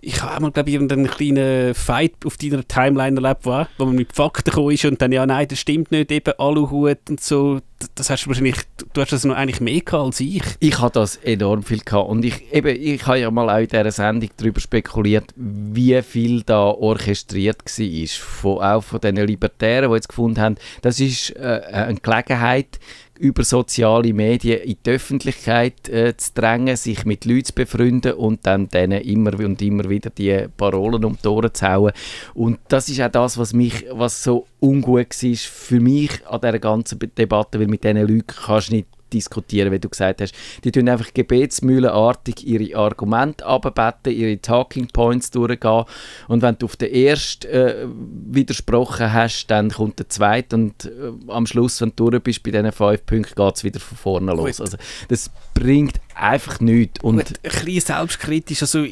[0.03, 3.95] ich habe einmal, glaube ich, irgendeinen kleinen Fight auf deiner Timeline erlebt, wo, wo man
[3.95, 7.61] mit Fakten gekommen ist und dann, ja, nein, das stimmt nicht, eben Aluhut und so.
[7.95, 8.57] Das hast du wahrscheinlich,
[8.93, 10.43] du hast das noch eigentlich mehr gehabt als ich.
[10.59, 13.69] Ich habe das enorm viel gehabt und ich, eben, ich habe ja mal auch in
[13.69, 19.97] dieser Sendung darüber spekuliert, wie viel da orchestriert war, von, auch von den Libertären, die
[19.97, 22.79] jetzt gefunden haben, das ist äh, eine Gelegenheit,
[23.21, 28.47] über soziale Medien in die Öffentlichkeit äh, zu drängen, sich mit Leuten zu befreunden und
[28.47, 31.93] dann denen immer und immer wieder die Parolen um die Ohren zu hauen.
[32.35, 36.59] Und das ist auch das, was mich, was so ungut war für mich an dieser
[36.59, 40.35] ganzen Debatte, weil mit diesen Leuten kannst du nicht diskutieren, wie du gesagt hast.
[40.65, 45.85] Die tun einfach gebetsmühlenartig ihre Argumente abbeten, ihre Talking Points durchgehen
[46.29, 50.91] und wenn du auf den ersten äh, widersprochen hast, dann kommt der zweite und äh,
[51.29, 54.33] am Schluss, wenn du durch bist bei diesen fünf Punkten, geht es wieder von vorne
[54.33, 54.61] los.
[54.61, 54.77] Also
[55.09, 57.01] das bringt einfach nichts.
[57.03, 58.85] Und Gut, ein bisschen selbstkritisch, also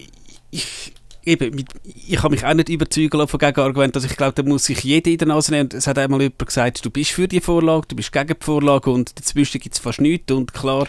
[0.51, 0.93] ich,
[1.29, 4.65] eben, ich kann mich auch nicht überzeugen lassen von Gegenargumenten, also ich glaube, da muss
[4.65, 7.29] sich jeder in der Nase nehmen und es hat einmal jemand gesagt, du bist für
[7.29, 10.89] die Vorlage, du bist gegen die Vorlage und dazwischen gibt es fast nichts und klar,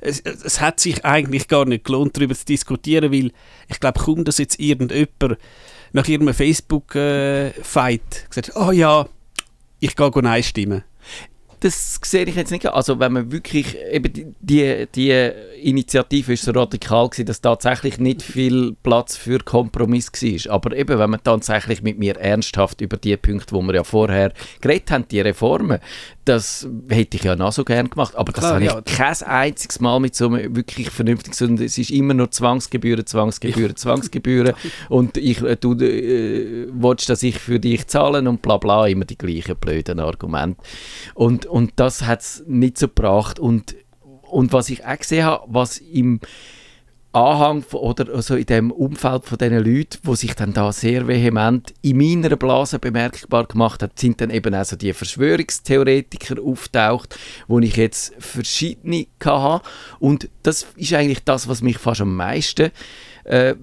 [0.00, 3.32] es, es hat sich eigentlich gar nicht gelohnt, darüber zu diskutieren, weil
[3.68, 5.38] ich glaube kaum, dass jetzt irgendjemand
[5.92, 9.08] nach ihrem Facebook-Fight gesagt hat, oh ja,
[9.80, 10.84] ich gehe Nein stimmen.
[11.60, 12.66] Das sehe ich jetzt nicht.
[12.66, 15.30] Also wenn man wirklich, eben die, die,
[15.62, 20.54] Initiative ist so radikal gewesen, dass tatsächlich nicht viel Platz für Kompromiss war.
[20.54, 24.32] Aber eben, wenn man tatsächlich mit mir ernsthaft über die Punkte, wo wir ja vorher
[24.60, 25.78] geredet haben, die Reformen,
[26.30, 28.14] das hätte ich ja noch so gern gemacht.
[28.14, 28.80] Aber das Klar, habe ich ja.
[28.82, 33.74] kein einziges Mal mit so einem wirklich vernünftigen, sondern es ist immer nur Zwangsgebühren, Zwangsgebühren,
[33.74, 34.54] Zwangsgebühren.
[34.88, 39.04] Und ich, äh, du äh, willst, dass ich für dich zahlen und bla bla, immer
[39.04, 40.62] die gleichen blöden Argumente.
[41.14, 43.40] Und, und das hat es nicht so gebracht.
[43.40, 43.74] Und,
[44.22, 46.20] und was ich auch gesehen habe, was im
[47.12, 51.08] Anhang von, oder also in dem Umfeld von diesen Leuten, die sich dann da sehr
[51.08, 57.18] vehement in meiner Blase bemerkbar gemacht hat, sind dann eben also die Verschwörungstheoretiker auftaucht,
[57.48, 59.66] wo ich jetzt verschiedene hatte.
[59.98, 62.70] Und das ist eigentlich das, was mich fast am meisten
[63.24, 63.54] äh,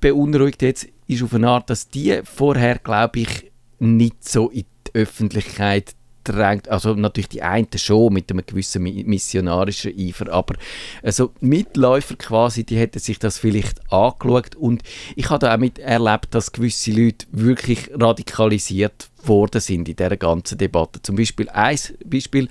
[0.00, 4.94] beunruhigt jetzt, ist auf eine Art, dass die vorher, glaube ich, nicht so in die
[4.94, 10.54] Öffentlichkeit drängt, also natürlich die einen schon mit einem gewissen missionarischen Eifer, aber
[11.02, 14.82] also Mitläufer quasi, die hätten sich das vielleicht angeschaut und
[15.16, 20.16] ich habe da auch mit erlebt, dass gewisse Leute wirklich radikalisiert worden sind in dieser
[20.16, 21.00] ganzen Debatte.
[21.02, 22.48] Zum Beispiel ein Beispiel,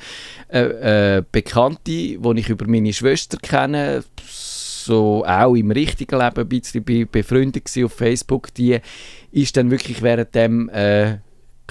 [0.50, 6.50] äh, äh, Bekannte, die ich über meine Schwester kenne, so auch im richtigen Leben ein
[6.50, 8.80] bisschen befreundet auf Facebook, die
[9.32, 11.18] ist dann wirklich während dem äh,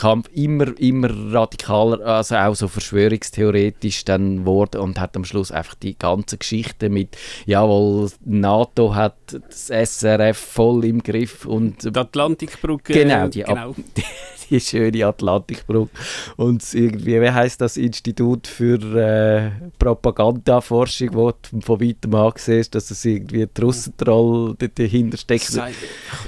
[0.00, 5.74] Kampf immer, immer radikaler, also auch so verschwörungstheoretisch dann geworden und hat am Schluss einfach
[5.74, 11.84] die ganze Geschichte mit, jawohl, NATO hat das SRF voll im Griff und...
[11.84, 12.94] Die Atlantikbrücke.
[12.94, 13.74] Genau, die, genau.
[13.76, 14.02] die,
[14.50, 15.90] die schöne Atlantikbrücke
[16.36, 22.90] und irgendwie, wie heißt das Institut für äh, Propagandaforschung, wo du von weitem ansiehst, dass
[22.90, 25.60] es irgendwie die Russentroll dahinter steckt.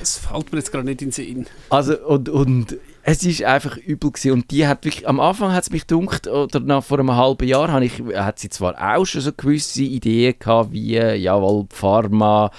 [0.00, 1.46] Es fällt mir jetzt gerade nicht in den Sinn.
[1.70, 4.32] Also und, und es ist einfach übel gewesen.
[4.32, 7.48] und die hat wirklich, am Anfang hat es mich gedunkt, oder nach vor einem halben
[7.48, 12.50] Jahr habe ich, hat sie zwar auch schon so gewisse Ideen gehabt, wie, jawohl, Pharma,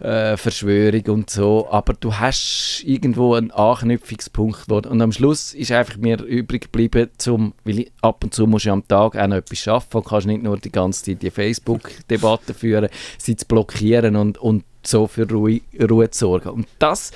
[0.00, 4.90] äh, Verschwörung und so, aber du hast irgendwo einen Anknüpfungspunkt geworden.
[4.90, 8.70] und am Schluss ist einfach mir übrig geblieben, zum, weil ab und zu musst du
[8.70, 12.54] am Tag auch noch etwas schaffen und kannst nicht nur die ganze Zeit die Facebook-Debatte
[12.54, 16.50] führen, sie zu blockieren und, und so für Ruhe, Ruhe zu sorgen.
[16.50, 17.10] Und das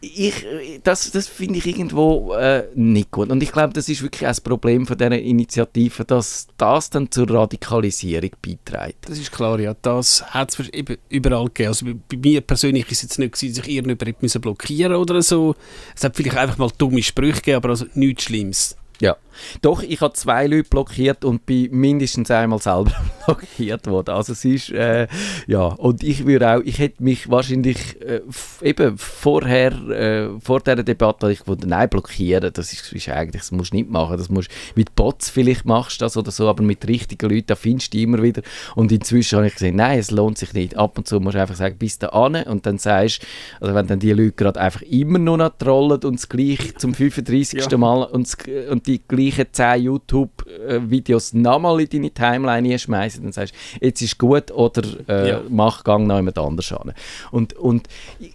[0.00, 0.46] ich,
[0.84, 3.30] das, das finde ich irgendwo äh, nicht gut.
[3.30, 7.30] Und ich glaube, das ist wirklich ein Problem von dieser Initiative, dass das dann zur
[7.30, 9.08] Radikalisierung beiträgt.
[9.08, 9.74] Das ist klar, ja.
[9.82, 10.70] Das hat es
[11.08, 11.68] überall gegeben.
[11.68, 15.54] Also bei mir persönlich ist es jetzt nicht gewesen, dass ich irgendjemanden blockieren oder so.
[15.94, 18.76] Es hat vielleicht einfach mal dumme Sprüche gegeben, aber also nichts Schlimmes.
[19.00, 19.16] Ja.
[19.62, 22.92] Doch, ich habe zwei Leute blockiert und bin mindestens einmal selber
[23.26, 24.10] blockiert worden.
[24.14, 25.06] Also es ist, äh,
[25.46, 28.20] ja, und ich würde auch, ich hätte mich wahrscheinlich äh,
[28.62, 33.52] eben vorher, äh, vor dieser Debatte, ich würde nein, blockieren, das ist, ist eigentlich, das
[33.52, 36.62] musst du nicht machen, das musst, mit Bots vielleicht machst du das oder so, aber
[36.62, 38.42] mit richtigen Leuten, da findest du immer wieder.
[38.74, 40.76] Und inzwischen habe ich gesehen, nein, es lohnt sich nicht.
[40.76, 43.24] Ab und zu musst du einfach sagen, bis da an und dann sagst,
[43.60, 46.94] also wenn dann die Leute gerade einfach immer noch noch trollen und es gleich zum
[46.94, 47.70] 35.
[47.70, 47.78] Ja.
[47.78, 48.34] Mal und,
[48.70, 54.18] und die gleichen 10 YouTube-Videos nochmal in deine Timeline schmeißen, dann sagst du, jetzt ist
[54.18, 55.42] gut oder äh, ja.
[55.48, 56.92] mach Gang noch jemand anders an.
[57.30, 57.88] Und, und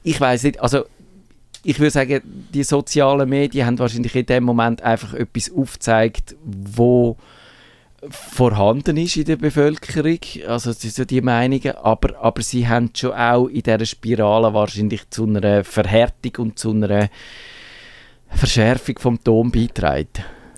[0.04, 0.86] ich weiß nicht, also
[1.64, 2.22] ich würde sagen,
[2.54, 7.18] die sozialen Medien haben wahrscheinlich in dem Moment einfach etwas aufgezeigt, wo
[8.10, 13.14] vorhanden ist in der Bevölkerung, also das sind die Meinungen, aber, aber sie haben schon
[13.14, 17.10] auch in dieser Spirale wahrscheinlich zu einer Verhärtung und zu einer
[18.30, 20.08] Verschärfung vom Ton beitragen.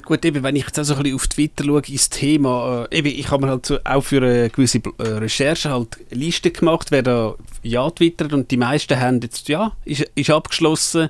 [0.05, 2.97] Gut, eben, wenn ich jetzt auch so ein bisschen auf Twitter schaue, ins Thema, äh,
[2.97, 6.91] eben, ich habe mir halt so auch für eine gewisse äh, Recherche halt Listen gemacht,
[6.91, 11.09] wer da ja twittert und die meisten haben jetzt, ja, ist, ist abgeschlossen.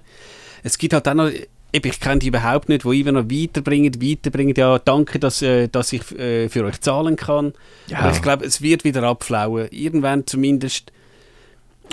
[0.62, 1.30] Es gibt halt auch noch,
[1.74, 5.68] eben, ich kenne die überhaupt nicht, die immer noch weiterbringen, weiterbringen, ja, danke, dass, äh,
[5.68, 7.54] dass ich äh, für euch zahlen kann.
[7.88, 8.00] Ja.
[8.00, 9.68] Aber ich glaube, es wird wieder abflauen.
[9.72, 10.92] Irgendwann zumindest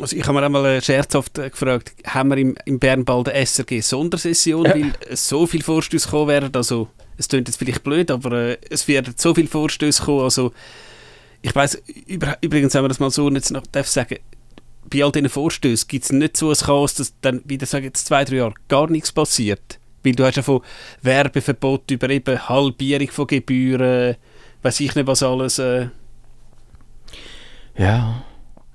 [0.00, 3.28] also ich habe mir einmal äh, scherzhaft äh, gefragt, haben wir im, im Bern bald
[3.28, 4.74] eine SRG-Sondersession, ja.
[4.74, 8.88] weil so viele Vorstöße kommen werden, also es klingt jetzt vielleicht blöd, aber äh, es
[8.88, 10.52] werden so viele Vorstöße kommen, also
[11.42, 11.82] ich weiß
[12.40, 14.18] übrigens, wenn wir das mal so jetzt noch darf sagen,
[14.88, 18.06] bei all diesen Vorstößen gibt es nicht so ein Chaos, dass dann wieder sagen jetzt
[18.06, 19.78] zwei, drei Jahre gar nichts passiert.
[20.02, 20.62] Weil du hast ja von
[21.02, 24.16] Werbeverbot über eben Halbierung von Gebühren,
[24.62, 25.58] weiß ich nicht was alles.
[25.58, 25.88] Äh.
[27.76, 28.24] Ja.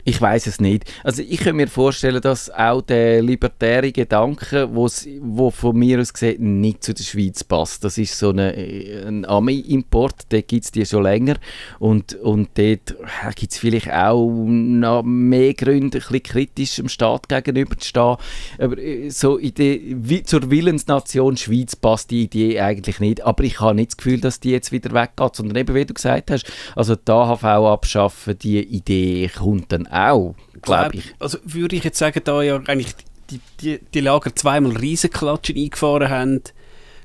[0.07, 0.85] Ich weiß es nicht.
[1.03, 6.61] Also ich kann mir vorstellen, dass auch der libertäre Gedanke, wo von mir aus gesehen
[6.61, 7.83] nicht zu der Schweiz passt.
[7.83, 11.37] Das ist so eine, ein Ami-Import, den gibt es die schon länger
[11.79, 12.95] und, und dort
[13.35, 18.17] gibt es vielleicht auch noch mehr Gründe, ein bisschen kritisch dem Staat gegenüber zu stehen.
[18.59, 23.25] Aber äh, so Idee, wie zur Willensnation Schweiz passt die Idee eigentlich nicht.
[23.25, 25.95] Aber ich habe nicht das Gefühl, dass die jetzt wieder weggeht, sondern eben, wie du
[25.95, 31.15] gesagt hast, also die AHV abschaffen, die Idee kommt dann auch, glaube ich.
[31.19, 32.95] Also würde ich jetzt sagen, da ja eigentlich
[33.29, 36.41] die, die, die Lager zweimal Riesenklatschen eingefahren haben,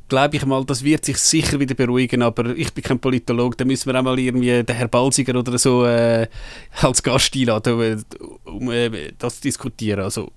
[0.09, 3.65] glaube ich mal, das wird sich sicher wieder beruhigen, aber ich bin kein Politologe, da
[3.65, 6.27] müssen wir auch mal irgendwie den Herr Balsiger oder so äh,
[6.83, 8.05] als Gast einladen,
[8.45, 10.01] um äh, das zu diskutieren.
[10.01, 10.33] Also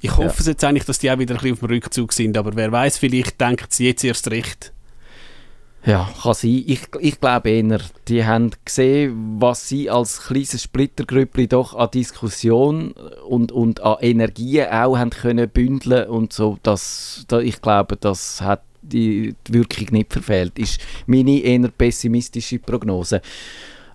[0.00, 0.50] ich hoffe ja.
[0.50, 2.98] jetzt eigentlich, dass die auch wieder ein bisschen auf dem Rückzug sind, aber wer weiß,
[2.98, 4.72] vielleicht denkt sie jetzt erst recht.
[5.88, 6.64] Ja, kann sein.
[6.66, 12.92] Ich, ich glaube eher, die haben gesehen, was sie als kleines Splittergrüppli doch an Diskussion
[13.26, 16.58] und, und an Energien auch haben können bündeln und so.
[16.62, 20.58] Das, da, ich glaube, das hat die, die Wirkung nicht verfehlt.
[20.58, 23.22] Ist meine eher pessimistische Prognose.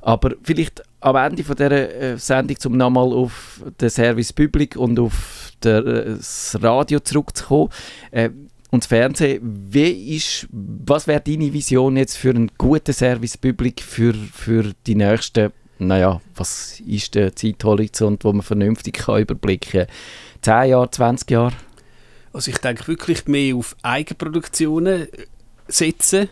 [0.02, 5.00] Aber vielleicht am Ende von dieser äh, Sendung, um nochmal auf den Service Public und
[5.00, 5.82] auf äh,
[6.16, 7.70] das Radio zurückzukommen,
[8.10, 8.32] äh,
[8.74, 9.40] und das Fernsehen.
[9.70, 14.96] Wie ist, was wäre deine Vision jetzt für einen guten Service Public für, für die
[14.96, 19.86] nächsten, naja, was ist der Zeithorizont, wo man vernünftig kann überblicken
[20.42, 20.64] kann?
[20.64, 21.54] 10 Jahre, 20 Jahre?
[22.34, 25.08] Also ich denke wirklich mehr auf Eigenproduktionen
[25.68, 26.30] setzen.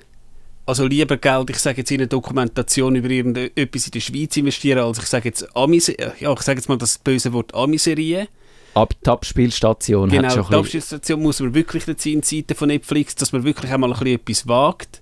[0.65, 4.79] Also lieber Geld, ich sage jetzt in eine Dokumentation über irgendetwas in der Schweiz investieren,
[4.79, 8.29] als ich sage jetzt Amis, ja, ich sage jetzt mal das böse Wort Amiserie.
[8.73, 12.69] Ab die Abspielstation Genau, hat schon die Abspielstation muss man wirklich dazu in Seiten von
[12.69, 15.01] Netflix, dass man wirklich einmal ein bisschen etwas wagt.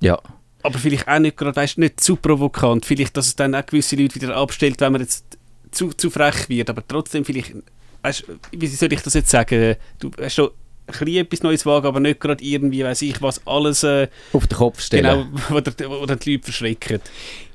[0.00, 0.20] Ja.
[0.62, 2.86] Aber vielleicht auch nicht gerade, weißt, nicht zu provokant.
[2.86, 5.38] Vielleicht, dass es dann auch gewisse Leute wieder abstellt, wenn man jetzt
[5.72, 6.70] zu, zu frech wird.
[6.70, 7.54] Aber trotzdem vielleicht,
[8.02, 9.76] weißt, wie soll ich das jetzt sagen?
[9.98, 10.50] Du hast schon
[10.86, 14.46] ein bisschen etwas Neues wagen, aber nicht gerade irgendwie, weiß ich was, alles äh, auf
[14.46, 15.30] den Kopf stellen.
[15.32, 17.00] Genau, wo, der, wo dann die Leute verschrecken.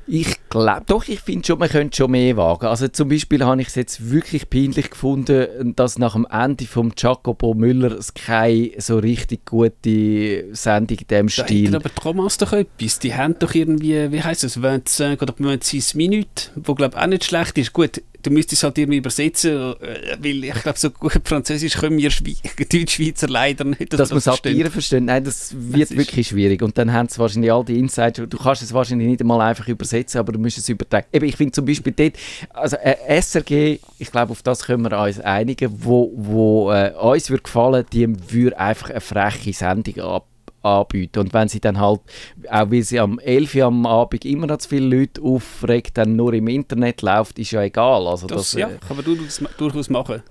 [0.08, 2.66] Ich glaube, doch, ich finde schon, man könnte schon mehr wagen.
[2.68, 6.94] Also zum Beispiel habe ich es jetzt wirklich peinlich gefunden, dass nach dem Ende von
[6.98, 11.72] Jacopo Müller es keine so richtig gute Sendung in diesem Stil...
[11.72, 13.00] Da aber Thomas doch etwas.
[13.00, 17.08] Die haben doch irgendwie, wie heisst es, 25 oder 26 Minuten, wo glaube ich auch
[17.08, 17.74] nicht schlecht ist.
[17.74, 21.98] Gut, du müsstest es halt irgendwie übersetzen, äh, weil ich glaube, so gut Französisch können
[21.98, 22.36] wir Schwe
[22.72, 23.92] Deutschschweizer leider nicht.
[23.94, 25.04] Dass, dass man Satire versteht.
[25.04, 26.62] Nein, das wird das wirklich schwierig.
[26.62, 28.22] Und dann haben sie wahrscheinlich all die Insights.
[28.28, 31.08] Du kannst es wahrscheinlich nicht einmal einfach übersetzen, aber du musst es übertragen.
[31.12, 32.14] Eben, ich finde zum Beispiel dort,
[32.50, 37.30] also äh, SRG, ich glaube, auf das können wir uns einigen, wo, wo äh, uns
[37.30, 40.26] würde gefallen, die würde einfach eine freche Sendung ab
[40.64, 41.20] anbieten.
[41.20, 42.02] Und wenn sie dann halt,
[42.50, 46.16] auch weil sie am 11 Uhr am Abend immer noch zu viele Leute aufregt, dann
[46.16, 48.08] nur im Internet läuft, ist ja egal.
[48.08, 50.24] Also das, das ja, äh, kann man durchaus, durchaus machen.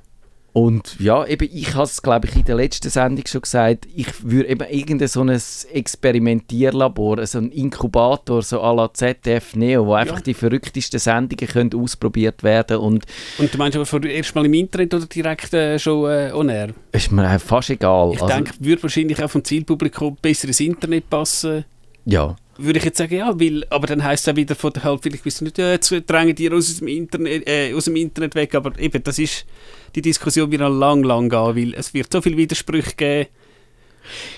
[0.57, 4.07] Und ja, eben, ich habe es, glaube ich, in der letzten Sendung schon gesagt, ich
[4.23, 9.93] würde eben irgendein so ein Experimentierlabor, so ein Inkubator, so à la ZDF Neo, wo
[9.93, 13.05] einfach die verrücktesten Sendungen können ausprobiert werden und
[13.37, 16.71] Und du meinst aber erst mal im Internet oder direkt äh, schon äh, on air?
[16.91, 18.13] Ist mir fast egal.
[18.15, 21.67] Ich also, denke, würde wahrscheinlich auch vom Zielpublikum besser ins Internet passen.
[22.07, 24.85] Ja würde ich jetzt sagen, ja, weil, aber dann heisst es auch wieder von der
[24.85, 28.35] halt vielleicht wissen nicht, ja, jetzt drängen die aus dem Internet, äh, aus dem Internet
[28.35, 29.47] weg, aber eben, das ist,
[29.95, 33.29] die Diskussion wird noch lang, lang gehen, weil es wird so viele Widersprüche geben,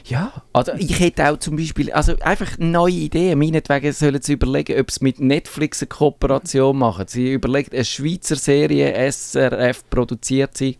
[0.04, 3.38] ja, also ich hätte auch zum Beispiel, also einfach neue Ideen.
[3.38, 7.06] Meinetwegen sollen sie überlegen, ob sie mit Netflix eine Kooperation machen.
[7.08, 10.76] Sie überlegen, eine Schweizer Serie, SRF produziert sie,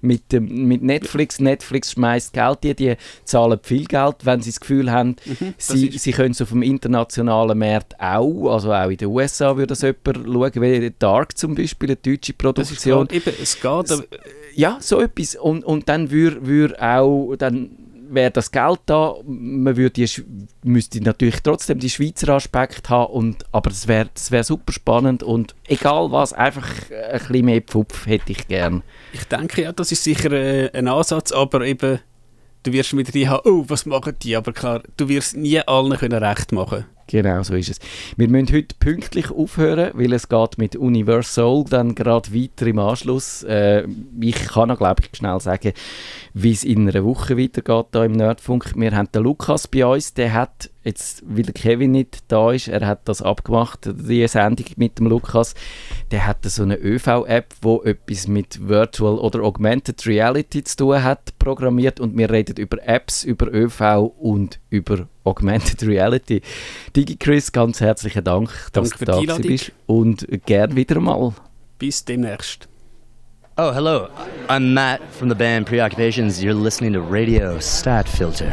[0.00, 1.40] mit, mit Netflix.
[1.40, 5.90] Netflix schmeißt Geld, die, die zahlen viel Geld, wenn sie das Gefühl haben, mhm, sie,
[5.90, 9.82] sie können es auf dem internationalen Markt auch, also auch in den USA würde das
[9.82, 13.08] jemand schauen, wie Dark zum Beispiel, eine deutsche Produktion.
[13.08, 14.08] Das ist eben, es geht,
[14.54, 15.36] ja, so etwas.
[15.36, 17.70] Und, und dann würde wür auch, dann
[18.08, 20.08] wäre das Geld da, man würde die,
[20.62, 25.54] müsste natürlich trotzdem die Schweizer Aspekt haben, und, aber es wäre wär super spannend und
[25.66, 28.82] egal was, einfach ein bisschen mehr Pfupf hätte ich gern.
[29.12, 32.00] Ich denke ja, das ist sicher äh, ein Ansatz, aber eben,
[32.62, 35.96] du wirst wieder die haben, oh, was machen die, aber klar, du wirst nie allen
[35.96, 37.78] können recht machen Genau, so ist es.
[38.16, 43.42] Wir müssen heute pünktlich aufhören, weil es geht mit Universal dann gerade weiter im Anschluss.
[43.42, 43.86] Äh,
[44.20, 45.72] ich kann noch, glaube ich, schnell sagen,
[46.32, 48.72] wie es in einer Woche weitergeht hier im Nerdfunk.
[48.76, 52.86] Wir haben den Lukas bei uns, der hat jetzt, weil Kevin nicht da ist, er
[52.86, 55.54] hat das abgemacht, die Sendung mit dem Lukas,
[56.10, 61.38] der hat so eine ÖV-App, wo etwas mit Virtual oder Augmented Reality zu tun hat,
[61.38, 66.42] programmiert und wir reden über Apps, über ÖV und über Augmented Reality.
[66.94, 71.32] Digi Chris, ganz herzlichen Dank, dass Danke du da bist und gern wieder mal.
[71.78, 72.68] Bis demnächst.
[73.56, 74.08] Oh, hello.
[74.48, 76.42] I'm Matt from the band Preoccupations.
[76.42, 78.52] You're listening to Radio Stat Filter.